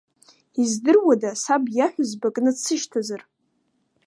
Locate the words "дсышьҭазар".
2.55-3.21